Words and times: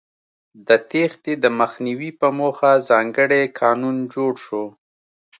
د 0.67 0.69
تېښتې 0.89 1.33
د 1.43 1.45
مخنیوي 1.59 2.11
په 2.19 2.27
موخه 2.39 2.71
ځانګړی 2.89 3.43
قانون 3.59 3.97
جوړ 4.13 4.33
شو. 4.45 4.63